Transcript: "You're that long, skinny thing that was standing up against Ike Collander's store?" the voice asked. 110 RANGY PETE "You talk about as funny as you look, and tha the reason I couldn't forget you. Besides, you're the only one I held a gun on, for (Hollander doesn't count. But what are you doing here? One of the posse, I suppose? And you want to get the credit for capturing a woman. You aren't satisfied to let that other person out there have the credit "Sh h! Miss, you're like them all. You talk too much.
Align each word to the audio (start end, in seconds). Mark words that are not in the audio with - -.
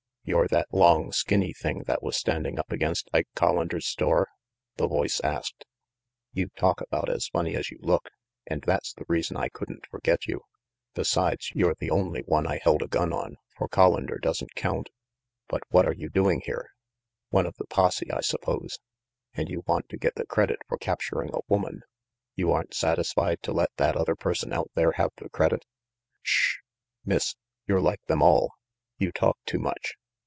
"You're 0.23 0.47
that 0.49 0.67
long, 0.71 1.11
skinny 1.11 1.51
thing 1.51 1.79
that 1.87 2.03
was 2.03 2.15
standing 2.15 2.59
up 2.59 2.71
against 2.71 3.09
Ike 3.11 3.27
Collander's 3.35 3.87
store?" 3.87 4.29
the 4.77 4.87
voice 4.87 5.19
asked. 5.21 5.65
110 6.33 6.35
RANGY 6.35 6.45
PETE 6.45 6.53
"You 6.53 6.57
talk 6.59 6.81
about 6.81 7.09
as 7.13 7.27
funny 7.27 7.55
as 7.55 7.69
you 7.71 7.79
look, 7.81 8.11
and 8.45 8.61
tha 8.61 8.79
the 8.95 9.05
reason 9.09 9.35
I 9.35 9.49
couldn't 9.49 9.87
forget 9.87 10.27
you. 10.27 10.41
Besides, 10.93 11.51
you're 11.55 11.73
the 11.73 11.89
only 11.89 12.21
one 12.21 12.45
I 12.47 12.59
held 12.63 12.83
a 12.83 12.87
gun 12.87 13.11
on, 13.11 13.35
for 13.57 13.67
(Hollander 13.73 14.19
doesn't 14.19 14.53
count. 14.55 14.89
But 15.49 15.63
what 15.69 15.87
are 15.87 15.91
you 15.93 16.07
doing 16.07 16.43
here? 16.45 16.69
One 17.29 17.47
of 17.47 17.55
the 17.57 17.65
posse, 17.65 18.09
I 18.11 18.21
suppose? 18.21 18.77
And 19.33 19.49
you 19.49 19.63
want 19.67 19.89
to 19.89 19.97
get 19.97 20.15
the 20.15 20.27
credit 20.27 20.59
for 20.67 20.77
capturing 20.77 21.33
a 21.33 21.41
woman. 21.49 21.81
You 22.35 22.51
aren't 22.51 22.75
satisfied 22.75 23.41
to 23.41 23.51
let 23.51 23.71
that 23.77 23.97
other 23.97 24.15
person 24.15 24.53
out 24.53 24.69
there 24.75 24.91
have 24.93 25.11
the 25.17 25.29
credit 25.29 25.65
"Sh 26.21 26.57
h! 26.57 26.61
Miss, 27.03 27.35
you're 27.67 27.81
like 27.81 28.05
them 28.05 28.21
all. 28.21 28.53
You 28.99 29.11
talk 29.11 29.37
too 29.45 29.59
much. 29.59 29.95